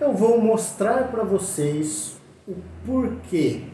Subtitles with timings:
[0.00, 2.16] eu vou mostrar para vocês
[2.48, 2.56] o
[2.86, 3.64] porquê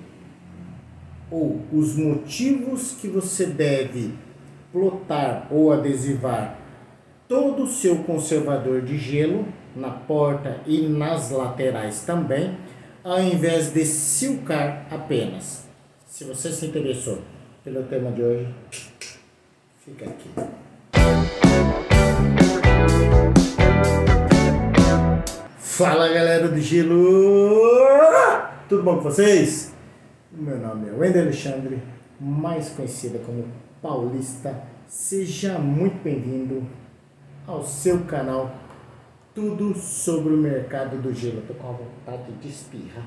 [1.30, 4.14] ou os motivos que você deve
[4.72, 6.58] plotar ou adesivar
[7.28, 12.56] todo o seu conservador de gelo na porta e nas laterais também,
[13.02, 15.66] ao invés de silcar apenas.
[16.06, 17.18] Se você se interessou
[17.62, 18.54] pelo tema de hoje,
[19.84, 20.30] fica aqui.
[25.76, 27.60] Fala galera do Gelo!
[28.66, 29.74] Tudo bom com vocês?
[30.32, 31.82] Meu nome é Wendel Alexandre,
[32.18, 33.44] mais conhecida como
[33.82, 34.58] Paulista.
[34.88, 36.66] Seja muito bem-vindo
[37.46, 38.56] ao seu canal
[39.34, 41.42] Tudo sobre o mercado do gelo.
[41.46, 43.06] Tô com a vontade de espirrar.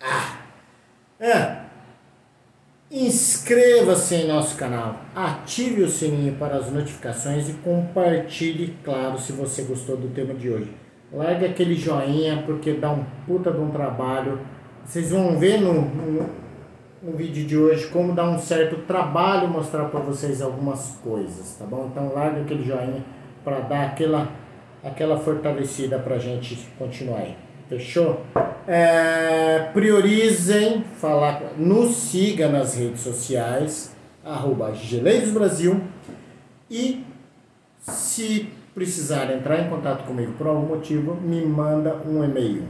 [0.00, 0.42] Ah!
[1.18, 1.62] É.
[2.88, 9.62] Inscreva-se em nosso canal, ative o sininho para as notificações e compartilhe, claro, se você
[9.62, 10.85] gostou do tema de hoje.
[11.16, 14.38] Larga aquele joinha porque dá um puta de um trabalho.
[14.84, 16.28] Vocês vão ver no, no,
[17.02, 21.64] no vídeo de hoje como dá um certo trabalho mostrar para vocês algumas coisas, tá
[21.64, 21.88] bom?
[21.90, 23.02] Então larga aquele joinha
[23.42, 24.28] para dar aquela,
[24.84, 27.34] aquela fortalecida para a gente continuar aí.
[27.66, 28.20] Fechou?
[28.68, 34.70] É, priorizem falar, nos siga nas redes sociais, arroba
[35.32, 35.80] Brasil
[36.70, 37.02] e
[37.80, 42.64] se precisar entrar em contato comigo por algum motivo, me manda um e-mail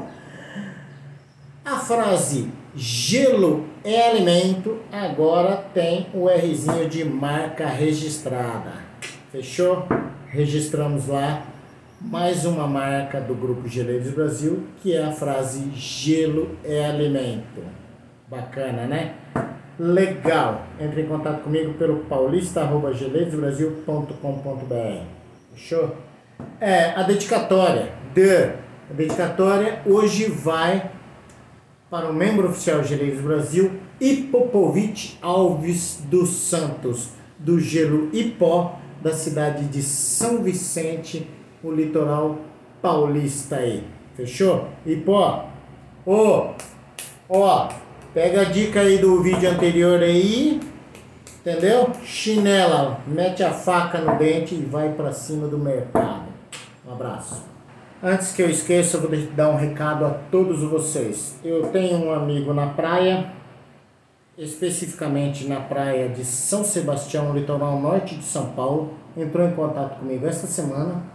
[1.65, 8.75] A frase gelo é alimento agora tem o Rzinho de marca registrada.
[9.29, 9.85] Fechou?
[10.27, 11.47] Registramos lá
[12.03, 17.63] mais uma marca do Grupo Geleiros Brasil, que é a frase gelo é alimento.
[18.29, 19.15] Bacana, né?
[19.79, 20.67] Legal.
[20.79, 25.03] Entre em contato comigo pelo paulista.geleirosbrasil.com.br.
[25.53, 25.95] Fechou?
[26.59, 27.93] É, a dedicatória.
[28.13, 28.51] De,
[28.89, 30.91] a dedicatória hoje vai
[31.89, 39.63] para o membro oficial Geleiros Brasil, Ipopovic Alves dos Santos, do Gelo Ipó, da cidade
[39.65, 41.25] de São Vicente,
[41.63, 42.37] o litoral
[42.81, 43.83] paulista aí.
[44.15, 44.67] Fechou?
[44.85, 45.47] Ipó,
[46.05, 46.49] ô,
[47.29, 47.69] ó,
[48.13, 50.59] pega a dica aí do vídeo anterior aí,
[51.39, 51.89] entendeu?
[52.03, 56.25] Chinela, mete a faca no dente e vai para cima do mercado.
[56.85, 57.43] Um abraço.
[58.03, 61.39] Antes que eu esqueça, eu vou dar um recado a todos vocês.
[61.43, 63.31] Eu tenho um amigo na praia,
[64.37, 70.27] especificamente na praia de São Sebastião, litoral norte de São Paulo, entrou em contato comigo
[70.27, 71.13] esta semana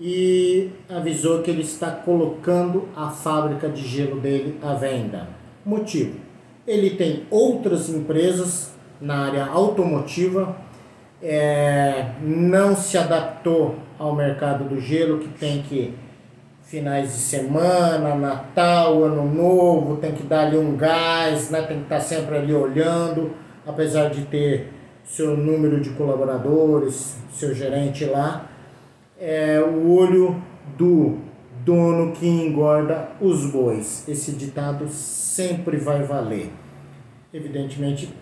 [0.00, 5.28] e avisou que ele está colocando a fábrica de gelo dele à venda.
[5.64, 6.18] Motivo:
[6.66, 10.56] ele tem outras empresas na área automotiva,
[11.22, 15.94] é, não se adaptou ao mercado do gelo que tem que
[16.66, 21.62] finais de semana, Natal, Ano Novo, tem que dar ali um gás, né?
[21.62, 23.32] tem que estar sempre ali olhando,
[23.64, 24.72] apesar de ter
[25.04, 28.50] seu número de colaboradores, seu gerente lá,
[29.18, 30.42] é o olho
[30.76, 31.18] do
[31.64, 34.04] dono que engorda os bois.
[34.08, 36.50] Esse ditado sempre vai valer.
[37.32, 38.14] Evidentemente,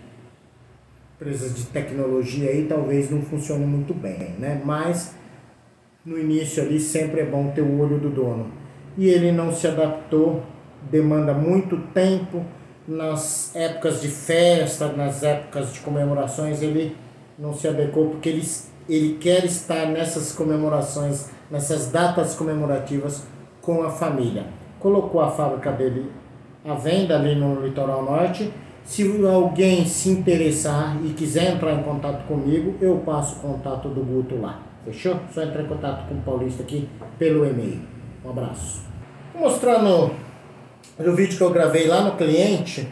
[1.17, 4.61] empresas de tecnologia aí talvez não funcionem muito bem, né?
[4.65, 5.15] Mas
[6.05, 8.51] no início ali sempre é bom ter o olho do dono.
[8.97, 10.43] E ele não se adaptou,
[10.91, 12.45] demanda muito tempo.
[12.87, 16.95] Nas épocas de festa, nas épocas de comemorações, ele
[17.39, 18.43] não se adequou porque ele,
[18.89, 23.25] ele quer estar nessas comemorações, nessas datas comemorativas
[23.61, 24.47] com a família.
[24.79, 26.11] Colocou a fábrica dele
[26.65, 28.53] à venda ali no litoral norte.
[28.85, 34.03] Se alguém se interessar e quiser entrar em contato comigo, eu passo o contato do
[34.03, 34.61] Guto lá.
[34.85, 35.19] Fechou?
[35.33, 37.81] Só entrar em contato com o Paulista aqui pelo e-mail.
[38.23, 38.83] Um abraço.
[39.33, 40.11] Vou mostrar no,
[40.99, 42.87] no vídeo que eu gravei lá no cliente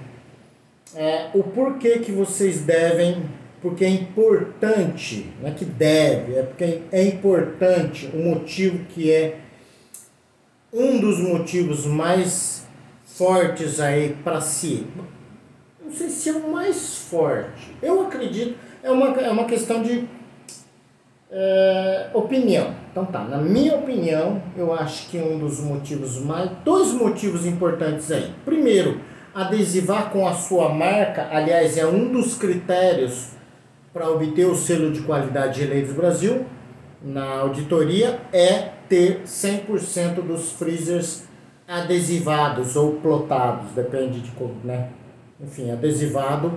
[0.94, 3.22] é, o porquê que vocês devem,
[3.62, 9.38] porque é importante, não é que deve, é porque é importante, o motivo que é
[10.72, 12.66] um dos motivos mais
[13.04, 14.86] fortes aí para si.
[15.80, 17.76] Não sei se é o mais forte.
[17.80, 20.08] Eu acredito, é uma, é uma questão de
[21.30, 22.74] é, opinião.
[22.90, 26.50] Então tá, na minha opinião, eu acho que um dos motivos mais.
[26.64, 28.34] Dois motivos importantes aí.
[28.44, 29.00] Primeiro,
[29.32, 33.40] adesivar com a sua marca, aliás, é um dos critérios
[33.92, 36.46] para obter o selo de qualidade de Eleitos Brasil
[37.02, 41.24] na auditoria é ter 100% dos freezers
[41.66, 44.90] adesivados ou plotados, depende de como, né?
[45.40, 46.52] Enfim, adesivado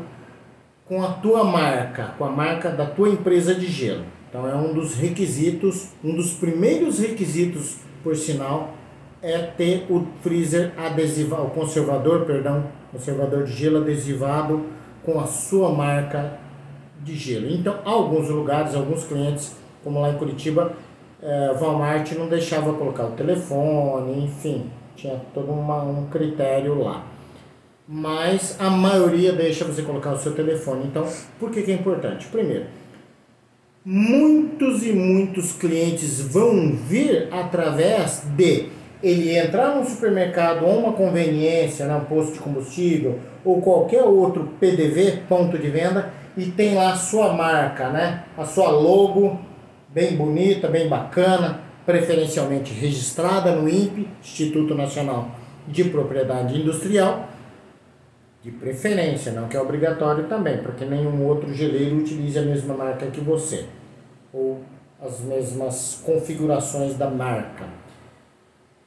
[0.86, 4.06] com a tua marca, com a marca da tua empresa de gelo.
[4.30, 8.76] Então é um dos requisitos, um dos primeiros requisitos, por sinal,
[9.22, 14.66] é ter o freezer adesivado, o conservador, perdão, conservador de gelo adesivado
[15.04, 16.44] com a sua marca
[17.03, 17.50] de gelo.
[17.50, 20.74] Então, alguns lugares, alguns clientes, como lá em Curitiba,
[21.21, 27.03] é, Walmart não deixava colocar o telefone, enfim, tinha todo uma, um critério lá.
[27.88, 30.86] Mas a maioria deixa você colocar o seu telefone.
[30.88, 31.07] Então,
[31.39, 32.25] por que, que é importante?
[32.27, 32.65] Primeiro,
[33.83, 38.69] muitos e muitos clientes vão vir através de
[39.03, 44.50] ele entrar num supermercado ou uma conveniência, né, um posto de combustível ou qualquer outro
[44.59, 49.40] PDV, ponto de venda, e tem lá a sua marca, né, a sua logo
[49.90, 55.30] bem bonita, bem bacana, preferencialmente registrada no INPE, Instituto Nacional
[55.68, 57.30] de Propriedade Industrial,
[58.44, 62.76] de preferência, não que é obrigatório também, para que nenhum outro geleiro utilize a mesma
[62.76, 63.66] marca que você,
[64.34, 64.62] ou
[65.02, 67.66] as mesmas configurações da marca.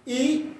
[0.06, 0.57] E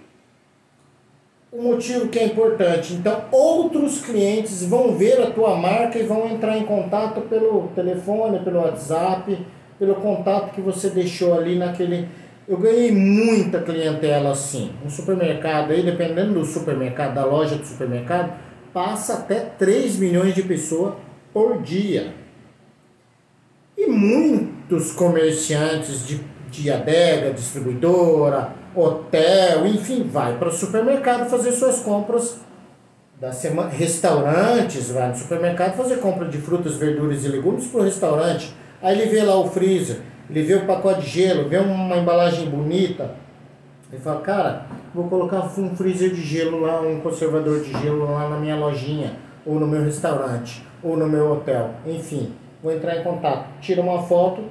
[1.58, 6.28] o motivo que é importante, então outros clientes vão ver a tua marca e vão
[6.28, 9.44] entrar em contato pelo telefone, pelo WhatsApp,
[9.76, 12.08] pelo contato que você deixou ali naquele.
[12.46, 14.70] Eu ganhei muita clientela assim.
[14.86, 18.38] Um supermercado aí, dependendo do supermercado, da loja do supermercado,
[18.72, 20.94] passa até 3 milhões de pessoas
[21.34, 22.14] por dia.
[23.76, 31.80] E muitos comerciantes de, de adega, distribuidora, hotel, enfim, vai para o supermercado fazer suas
[31.80, 32.40] compras
[33.20, 33.70] da semana.
[33.70, 39.00] Restaurantes, vai no supermercado fazer compra de frutas, verduras e legumes para o restaurante Aí
[39.00, 39.98] ele vê lá o freezer,
[40.30, 43.10] ele vê o pacote de gelo, vê uma embalagem bonita.
[43.90, 48.28] Ele fala, cara, vou colocar um freezer de gelo lá, um conservador de gelo lá
[48.28, 51.70] na minha lojinha, ou no meu restaurante, ou no meu hotel.
[51.84, 53.48] Enfim, vou entrar em contato.
[53.60, 54.44] Tira uma foto,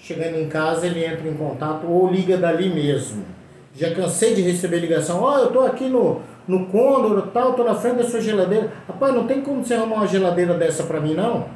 [0.00, 3.24] chegando em casa ele entra em contato ou liga dali mesmo.
[3.74, 7.62] Já cansei de receber ligação, ó, oh, eu tô aqui no, no Condor tal, tô
[7.62, 8.72] na frente da sua geladeira.
[8.88, 11.46] Rapaz, não tem como você arrumar uma geladeira dessa pra mim não?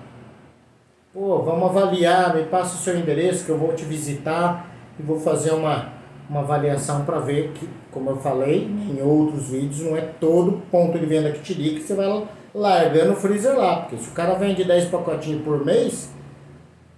[1.12, 5.20] Pô, vamos avaliar, me passa o seu endereço que eu vou te visitar e vou
[5.20, 5.88] fazer uma,
[6.28, 10.98] uma avaliação para ver que, como eu falei em outros vídeos, não é todo ponto
[10.98, 13.80] de venda que te liga que você vai largando o freezer lá.
[13.80, 16.10] Porque se o cara vende 10 pacotinhos por mês,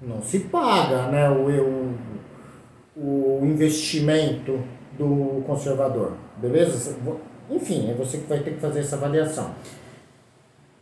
[0.07, 1.95] não se paga né, o,
[2.97, 4.61] o, investimento
[4.99, 6.13] do conservador.
[6.37, 6.97] Beleza?
[7.51, 9.51] Enfim, é você que vai ter que fazer essa avaliação.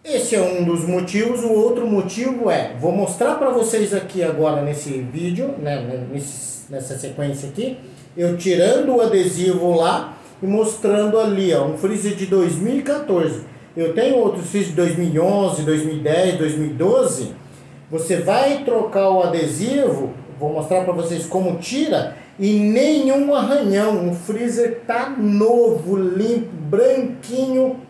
[0.04, 1.44] Esse é um dos motivos.
[1.44, 6.20] O outro motivo é, vou mostrar para vocês aqui agora nesse vídeo, né, né,
[6.68, 7.78] nessa sequência aqui,
[8.16, 13.42] eu tirando o adesivo lá e mostrando ali, ó, um freezer de 2014.
[13.76, 17.41] Eu tenho outros freezer de 2011, 2010, 2012.
[17.92, 24.08] Você vai trocar o adesivo, vou mostrar para vocês como tira e nenhum arranhão.
[24.08, 27.80] O freezer tá novo, limpo, branquinho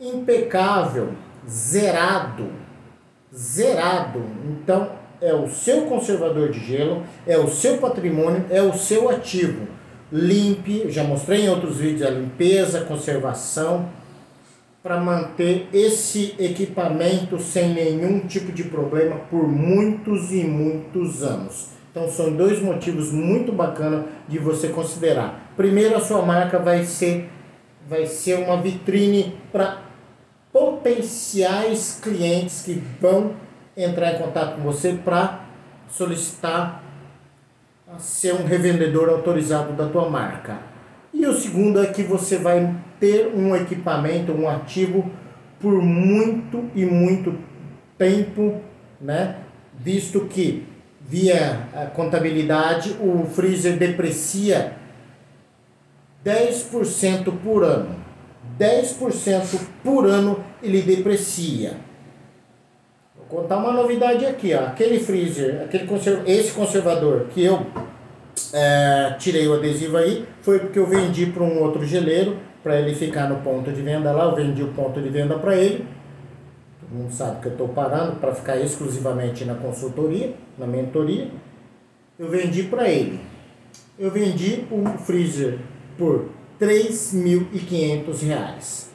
[0.00, 1.10] impecável,
[1.48, 2.48] zerado,
[3.32, 4.20] zerado.
[4.50, 4.90] Então
[5.20, 9.68] é o seu conservador de gelo, é o seu patrimônio, é o seu ativo.
[10.10, 13.88] Limpe, já mostrei em outros vídeos a limpeza, conservação,
[14.84, 21.70] para manter esse equipamento sem nenhum tipo de problema por muitos e muitos anos.
[21.90, 25.52] Então são dois motivos muito bacanas de você considerar.
[25.56, 27.30] Primeiro, a sua marca vai ser
[27.88, 29.78] vai ser uma vitrine para
[30.52, 33.32] potenciais clientes que vão
[33.74, 35.46] entrar em contato com você para
[35.88, 36.82] solicitar
[37.98, 40.58] ser um revendedor autorizado da tua marca.
[41.12, 42.74] E o segundo é que você vai
[43.04, 45.10] ter um equipamento, um ativo
[45.60, 47.38] por muito e muito
[47.98, 48.62] tempo,
[48.98, 49.36] né?
[49.78, 50.66] Visto que
[51.02, 54.72] via a contabilidade o freezer deprecia
[56.24, 57.94] 10% por ano.
[58.58, 61.76] 10% por ano ele deprecia.
[63.14, 64.64] Vou contar uma novidade aqui, ó.
[64.64, 67.66] Aquele freezer, aquele conserv esse conservador que eu
[68.54, 72.92] é, tirei o adesivo aí, foi porque eu vendi para um outro geleiro, para ele
[72.94, 75.86] ficar no ponto de venda lá, eu vendi o ponto de venda para ele.
[76.80, 81.28] Todo mundo sabe que eu estou parando para ficar exclusivamente na consultoria, na mentoria.
[82.18, 83.20] Eu vendi para ele.
[83.98, 85.58] Eu vendi o freezer
[85.98, 88.90] por 3.500 reais.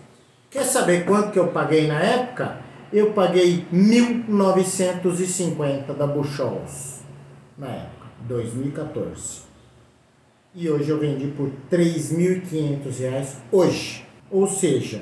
[0.50, 2.58] Quer saber quanto que eu paguei na época?
[2.92, 7.04] Eu paguei 1.950 da Buchholz
[7.56, 9.49] na época, 2014.
[10.56, 14.04] E hoje eu vendi por 3.500 reais hoje.
[14.32, 15.02] Ou seja,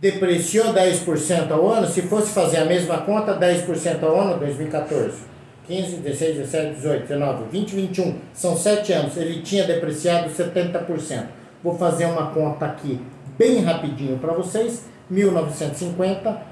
[0.00, 5.22] depreciou 10% ao ano, se fosse fazer a mesma conta, 10% ao ano, 2014,
[5.66, 11.26] 15, 16, 17, 18, 19, 20, 21, são 7 anos, ele tinha depreciado 70%.
[11.62, 13.00] Vou fazer uma conta aqui
[13.36, 16.42] bem rapidinho para vocês, 1950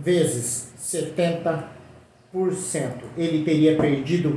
[0.00, 1.64] vezes 70%,
[3.16, 4.30] ele teria perdido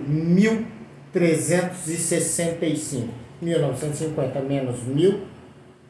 [1.13, 3.07] 1.365.
[3.41, 5.19] 1950 menos 1.000,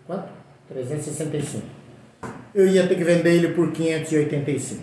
[0.08, 0.30] quanto?
[0.70, 1.82] 365
[2.54, 4.82] eu ia ter que vender ele por 585,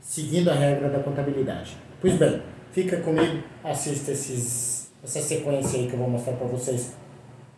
[0.00, 1.76] seguindo a regra da contabilidade.
[2.00, 6.94] Pois bem, fica comigo, assista esses, essa sequência aí que eu vou mostrar para vocês.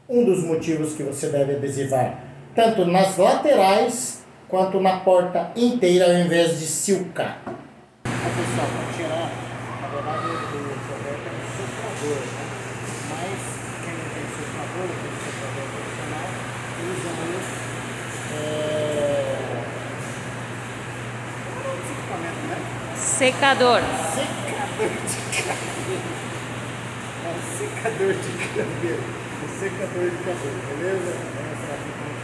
[0.09, 2.25] Um dos motivos que você deve adesivar,
[2.55, 7.41] tanto nas laterais quanto na porta inteira, ao invés de silcar.
[8.05, 9.31] Atenção, para tirar,
[9.81, 10.51] na verdade, o
[10.89, 12.45] coberto é um soprador, né?
[13.09, 13.39] mas
[13.85, 16.27] quem não tem soprador, tem soprador profissional,
[16.91, 17.71] usa isso.
[18.33, 18.71] É,
[23.21, 23.83] Secador.
[24.17, 26.01] Secador de cabelo.
[27.23, 29.05] É um secador de cabelo.
[29.45, 31.13] Um secador de cabelo, beleza?
[31.37, 32.17] Vou mostrar aqui como.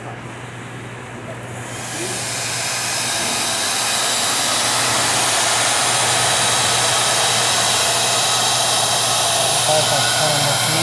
[9.66, 10.80] Vai passando aqui,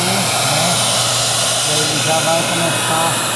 [0.53, 0.70] né?
[1.74, 3.33] Ele já vai começar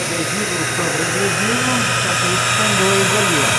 [0.00, 3.52] coloquei adesivo sobre adesivo, só que isso tem dois ali, ó.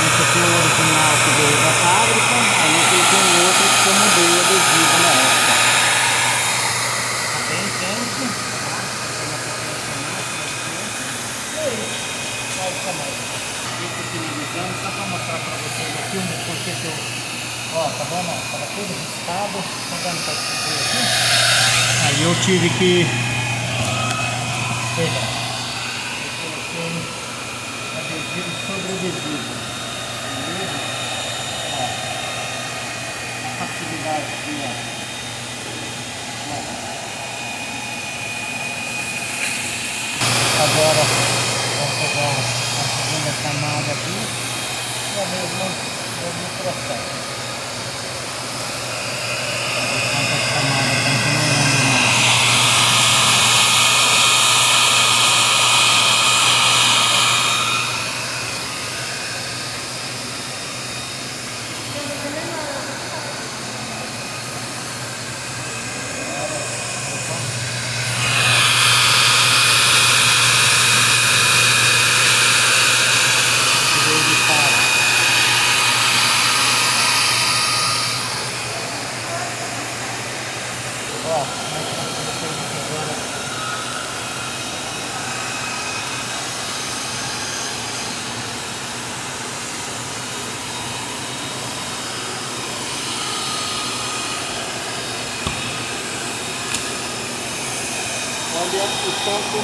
[0.00, 3.88] Esse aqui é o original que veio da fábrica, aí eu coloquei um outro que
[3.88, 5.52] eu mudei o adesivo na época.
[7.30, 8.78] Tá bem quente, tá?
[11.50, 12.00] E é isso,
[12.56, 13.20] basicamente.
[13.80, 16.96] Isso aqui ligando, só para mostrar para vocês aqui um porquê que eu...
[17.72, 18.32] Ó, tá vendo?
[18.50, 19.58] Tava tudo riscado,
[19.90, 21.00] tá dando ver aqui?
[22.06, 23.06] Aí eu tive que
[24.96, 25.22] Perdão.
[26.22, 26.30] Eu
[28.66, 29.54] coloquei adesivo.
[30.46, 30.78] Beleza?
[31.72, 31.84] Ó.
[33.46, 34.70] A facilidade aqui, ó.
[40.62, 41.02] Agora
[41.78, 44.18] vamos pegar a segunda camada aqui
[45.08, 45.64] e o mesmo,
[46.20, 47.20] mesmo processo.
[98.60, 99.58] olha o tanto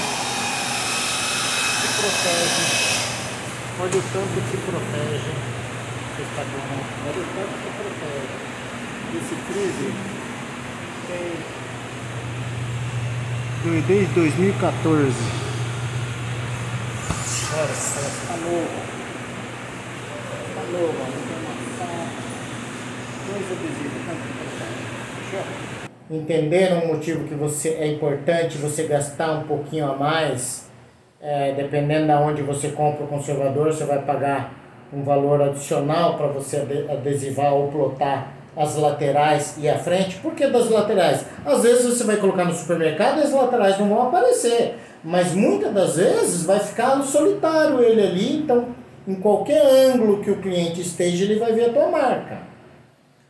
[1.81, 2.65] se protege,
[3.81, 5.33] olha o tanto se protege,
[6.21, 8.37] está bom, olha o tanto se protege.
[9.17, 9.95] Esse freezer
[11.09, 11.57] tem
[13.89, 15.15] desde 2014.
[17.55, 18.77] Olha, está novo.
[20.49, 21.91] Está novo, maçã.
[23.27, 24.25] Dois adesivos, tanto
[25.31, 25.47] Fechou?
[26.09, 30.66] entenderam o motivo que você é importante você gastar um pouquinho a mais,
[31.27, 34.53] é, dependendo de onde você compra o conservador, você vai pagar
[34.93, 40.19] um valor adicional para você adesivar ou plotar as laterais e a frente.
[40.19, 41.27] Por que das laterais?
[41.45, 45.75] Às vezes você vai colocar no supermercado e as laterais não vão aparecer, mas muitas
[45.75, 48.69] das vezes vai ficar solitário ele ali, então
[49.07, 52.39] em qualquer ângulo que o cliente esteja, ele vai ver a tua marca.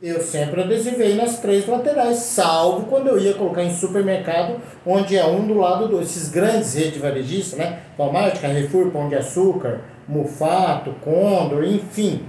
[0.01, 5.25] Eu sempre adesivei nas três laterais, salvo quando eu ia colocar em supermercado, onde é
[5.25, 7.79] um do lado do esses grandes redes varejistas, né?
[7.97, 12.21] Walmart, Carrefour, Pão de Açúcar, Mufato, Condor, enfim.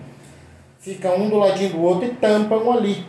[0.79, 3.03] Fica um do ladinho do outro e tampam ali.